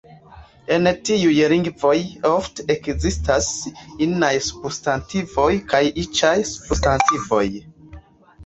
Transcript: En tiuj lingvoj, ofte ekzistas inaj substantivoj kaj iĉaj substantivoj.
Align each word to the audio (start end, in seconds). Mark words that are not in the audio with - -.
En 0.75 0.87
tiuj 1.09 1.33
lingvoj, 1.53 1.97
ofte 2.29 2.65
ekzistas 2.75 3.51
inaj 4.07 4.33
substantivoj 4.47 5.49
kaj 5.75 5.83
iĉaj 6.07 6.37
substantivoj. 6.55 7.47